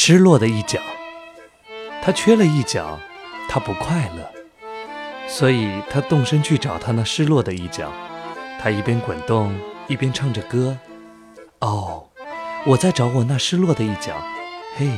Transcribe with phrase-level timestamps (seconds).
[0.00, 0.78] 失落的一角。
[2.00, 3.00] 他缺了一角，
[3.48, 4.30] 他不快乐，
[5.26, 7.92] 所以他动身去找他那失落的一角。
[8.60, 9.52] 他一边滚动，
[9.88, 10.78] 一边唱着歌。
[11.58, 12.04] 哦，
[12.64, 14.14] 我在找我那失落的一角。
[14.76, 14.88] 嘿，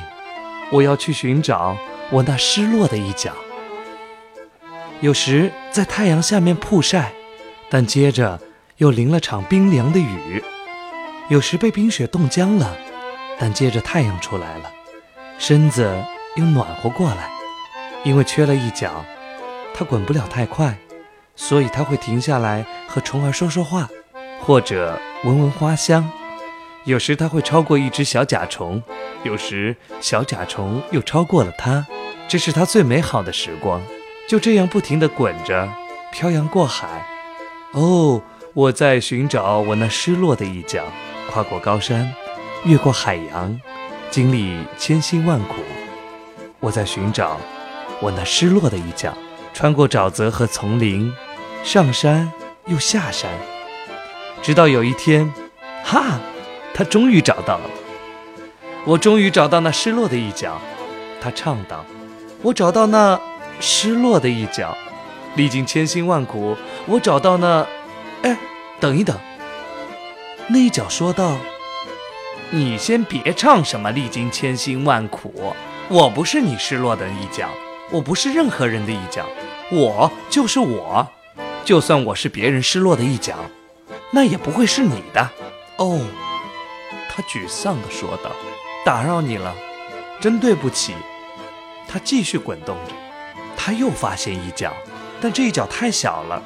[0.71, 1.79] 我要去寻找
[2.11, 3.33] 我那失落的一角。
[5.01, 7.15] 有时在太阳下面曝晒，
[7.71, 8.39] 但接着
[8.77, 10.43] 又淋了场冰凉的雨；
[11.31, 12.77] 有时被冰雪冻僵了，
[13.39, 14.71] 但接着太阳出来了，
[15.41, 15.91] 身子
[16.37, 17.31] 又暖和过来。
[18.05, 19.05] 因为缺了一角，
[19.75, 20.77] 它滚不了太快，
[21.35, 23.89] 所以它会停下来和虫儿说说话，
[24.43, 26.11] 或者闻闻花香。
[26.85, 28.83] 有时它会超过一只小甲虫，
[29.23, 31.87] 有时小甲虫又超过了它。
[32.29, 33.83] 这是它最美好的时光。
[34.29, 35.69] 就这样不停地滚着，
[36.13, 37.07] 漂洋过海。
[37.73, 38.23] 哦，
[38.55, 40.85] 我在寻找我那失落的一角，
[41.31, 42.15] 跨过高山，
[42.65, 43.61] 越过海洋，
[44.11, 45.57] 经历千辛万苦。
[46.59, 47.39] 我在寻找
[48.01, 49.17] 我那失落的一角，
[49.55, 51.13] 穿过沼泽和丛林，
[51.65, 52.31] 上山
[52.67, 53.31] 又下山，
[54.43, 55.33] 直到有一天，
[55.85, 56.21] 哈，
[56.75, 57.71] 他终于找到了。
[58.85, 60.61] 我终于找到那失落的一角，
[61.21, 61.85] 他唱道
[62.43, 63.21] ：“我找到那。”
[63.63, 64.75] 失落的一角，
[65.37, 67.67] 历经千辛万苦，我找到那……
[68.23, 68.35] 哎，
[68.81, 69.15] 等一等。
[70.49, 71.37] 那一角说道
[72.53, 75.55] ：“你先别唱什么历经千辛万苦，
[75.89, 77.49] 我不是你失落的一角，
[77.93, 79.25] 我不是任何人的一角，
[79.71, 81.07] 我就是我。
[81.65, 83.37] 就算我是别人失落的一角，
[84.11, 85.31] 那也不会是你的。”
[85.79, 86.01] 哦，
[87.09, 88.33] 他沮丧地说道
[88.85, 89.55] ：“打扰你了，
[90.21, 90.95] 真对不起。”
[91.87, 92.95] 他继续滚动着。
[93.57, 94.73] 他又发现一角，
[95.21, 96.43] 但这一角太小了，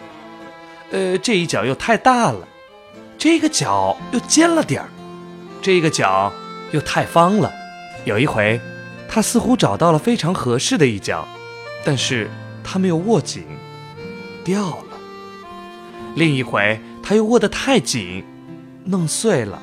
[0.90, 2.46] 呃，这一角又太大了，
[3.16, 4.90] 这个角又尖了点儿，
[5.64, 6.30] 这个角
[6.72, 7.50] 又太方了。
[8.04, 8.60] 有一回，
[9.08, 11.26] 他似乎找到了非常合适的一角，
[11.82, 12.28] 但是
[12.62, 13.44] 他没有握紧，
[14.44, 14.98] 掉了。
[16.16, 18.22] 另一回，他又握得太紧，
[18.84, 19.58] 弄碎了。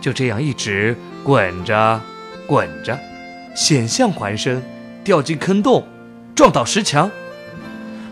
[0.00, 2.00] 就这样一直滚着，
[2.46, 2.96] 滚着，
[3.56, 4.62] 险象环生，
[5.02, 5.84] 掉进坑洞。
[6.36, 7.10] 撞倒石墙。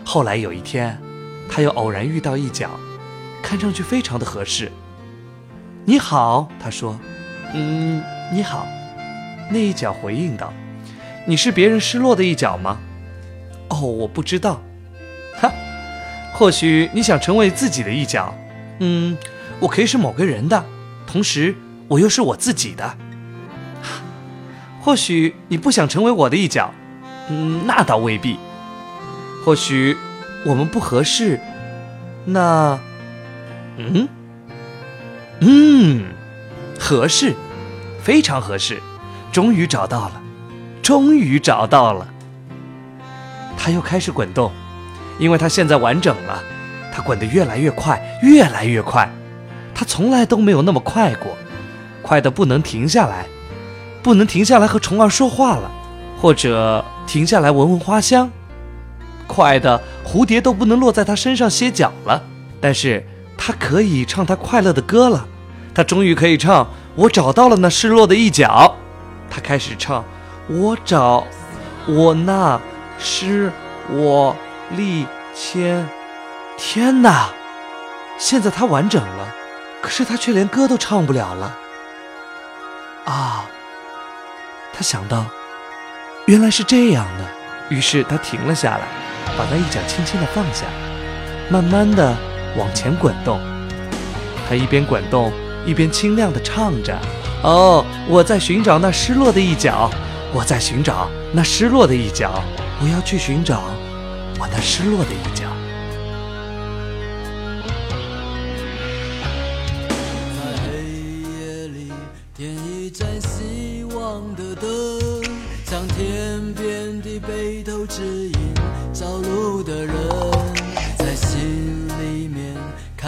[0.03, 0.99] 后来有一天，
[1.47, 2.71] 他又偶然遇到一角，
[3.41, 4.69] 看上去非常的合适。
[5.87, 6.99] 你好，他说。
[7.53, 8.03] 嗯，
[8.33, 8.67] 你好。
[9.51, 10.51] 那一角回应道
[11.27, 12.79] ：“你是别人失落的一角吗？”
[13.69, 14.59] 哦，我不知道。
[15.39, 15.51] 哈，
[16.33, 18.33] 或许你想成为自己的一角。
[18.79, 19.15] 嗯，
[19.59, 20.65] 我可以是某个人的，
[21.05, 21.55] 同时
[21.87, 22.97] 我又是我自己的。
[24.81, 26.71] 或许你不想成为我的一角。
[27.29, 28.39] 嗯，那倒未必。
[29.45, 29.95] 或许
[30.45, 31.39] 我们不合适。
[32.25, 32.79] 那，
[33.77, 34.07] 嗯，
[35.45, 36.05] 嗯，
[36.79, 37.35] 合适，
[38.01, 38.81] 非常合适。
[39.31, 40.21] 终于找到了，
[40.81, 42.07] 终于找到了。
[43.57, 44.51] 他又开始滚动，
[45.19, 46.41] 因为他现在完整了。
[46.91, 49.09] 他滚得越来越快，越来越快。
[49.73, 51.37] 他从来都没有那么快过，
[52.01, 53.25] 快得不能停下来，
[54.01, 55.69] 不能停下来和虫儿说话了，
[56.19, 56.83] 或者。
[57.05, 58.31] 停下来闻闻花香，
[59.27, 62.19] 快的蝴蝶都不能落在他身上歇脚了。
[62.59, 63.05] 但是
[63.37, 65.27] 他可以唱他快乐的歌了。
[65.75, 68.75] 他终于可以唱：“我找到了那失落的一角。”
[69.29, 70.03] 他开始唱
[70.47, 71.27] ：“我找
[71.85, 72.59] 我那
[72.97, 73.51] 失
[73.89, 74.35] 我
[74.71, 75.87] 立千。”
[76.57, 77.27] 天哪！
[78.17, 79.27] 现在他完整了，
[79.81, 81.57] 可是他却连歌都唱不了了。
[83.03, 83.45] 啊！
[84.73, 85.25] 他想到。
[86.27, 87.25] 原来是这样的，
[87.69, 88.87] 于是他停了下来，
[89.37, 90.65] 把那一角轻轻地放下，
[91.49, 92.17] 慢慢地
[92.57, 93.39] 往前滚动。
[94.49, 95.31] 他一边滚动，
[95.65, 96.97] 一边清亮地唱着
[97.43, 99.89] ：“哦，我在寻找那失落的一角，
[100.33, 102.43] 我在寻找那失落的一角，
[102.81, 103.61] 我要去寻找
[104.39, 105.44] 我那失落的一角。”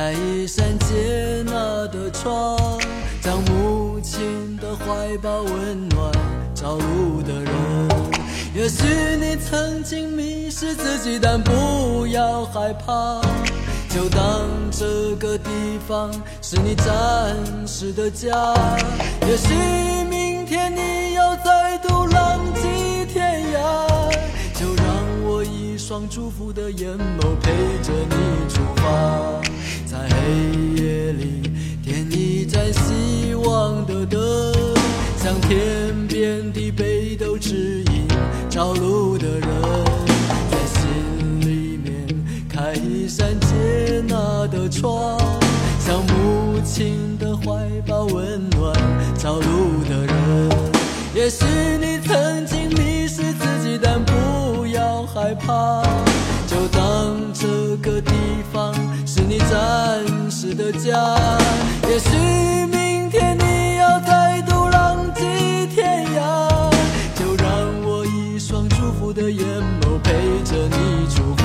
[0.07, 1.51] 开一扇接纳
[1.87, 2.57] 的窗，
[3.19, 6.09] 将母亲的怀抱温暖
[6.55, 7.53] 找路的人。
[8.55, 8.85] 也许
[9.19, 13.19] 你曾经迷失自己，但不要害怕，
[13.89, 15.49] 就当这个地
[15.85, 16.09] 方
[16.41, 18.55] 是你暂时的家。
[19.27, 19.53] 也许
[20.09, 23.05] 明天你要再度浪迹。
[23.11, 24.09] 天涯，
[24.53, 24.85] 就让
[25.25, 27.51] 我一双祝福的眼眸陪
[27.83, 29.41] 着你出发，
[30.09, 31.41] 黑夜里
[31.83, 34.19] 点一盏希望的灯，
[35.17, 38.07] 向天边的北斗指引。
[38.49, 39.47] 找路的人，
[40.49, 42.07] 在心里面
[42.49, 45.19] 开一扇接纳的窗，
[45.79, 48.75] 像母亲的怀抱温暖
[49.15, 50.49] 找路的人。
[51.13, 51.45] 也许
[51.79, 55.83] 你曾经迷失自己，但不要害怕，
[56.47, 58.11] 就当这个地
[58.51, 58.73] 方
[59.27, 61.27] 你暂时的家。
[61.89, 62.09] 也许
[62.71, 65.21] 明天你要再度浪迹
[65.75, 66.71] 天涯，
[67.15, 67.45] 就让
[67.83, 69.45] 我一双祝福的眼
[69.81, 70.13] 眸陪
[70.45, 71.43] 着你出发。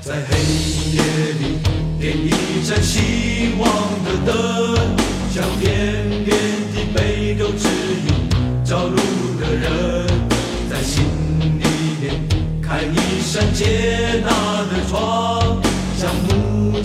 [0.00, 0.38] 在黑
[0.96, 1.02] 夜
[1.38, 1.42] 里
[2.00, 2.26] 点一
[2.66, 3.68] 盏希望
[4.04, 4.32] 的灯，
[5.30, 6.28] 向天边
[6.72, 7.68] 的北斗指
[8.06, 8.08] 引
[8.64, 8.96] 找路
[9.38, 9.66] 的人，
[10.70, 11.04] 在心
[11.38, 11.44] 里
[12.00, 12.02] 面
[12.62, 13.64] 开一扇接
[14.24, 14.27] 纳的窗，像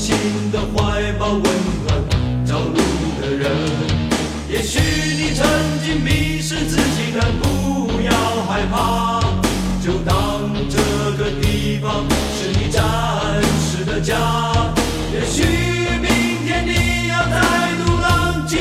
[0.03, 2.75] 新的怀抱温暖找路
[3.21, 3.49] 的人。
[4.49, 5.47] 也许你曾
[5.81, 8.11] 经迷失自己，但不要
[8.45, 9.21] 害怕，
[9.81, 10.77] 就当这
[11.17, 12.03] 个地方
[12.35, 12.83] 是你暂
[13.61, 14.73] 时的家。
[15.13, 15.43] 也许
[16.01, 18.57] 明天你要再度浪迹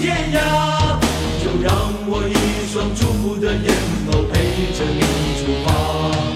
[0.00, 0.96] 天涯，
[1.44, 1.76] 就让
[2.08, 3.68] 我一双祝福的眼
[4.08, 5.02] 眸陪着你
[5.44, 6.35] 出发。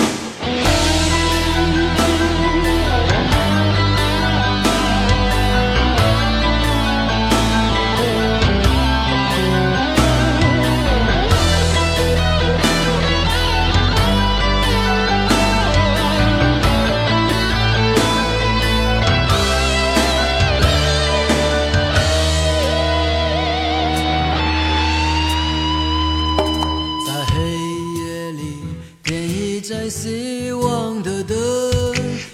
[29.90, 31.36] 希望的灯，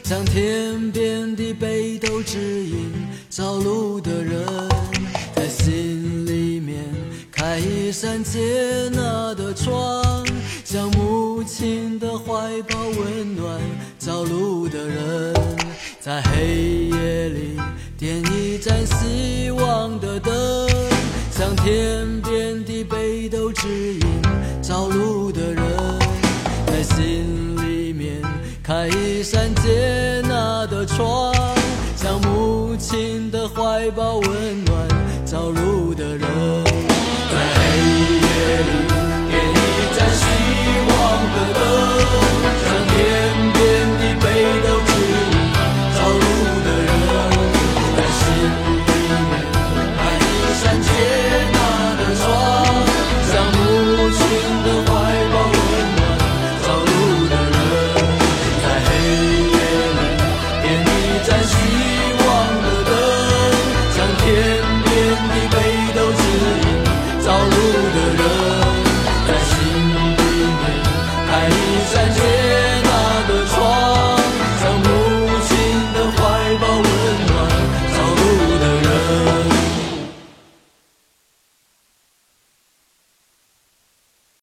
[0.05, 2.93] 向天边的北斗指引
[3.31, 4.47] 找路的人，
[5.35, 6.85] 在心里面
[7.33, 10.27] 开一扇接纳的窗，
[10.65, 13.59] 像母亲的怀抱温暖
[13.99, 15.35] 找路的人，
[15.99, 17.59] 在黑夜里
[17.97, 20.69] 点一盏希望的灯。
[21.31, 24.01] 向天边的北斗指引
[24.63, 25.66] 找路的人。
[29.27, 31.36] 三姐，那的窗。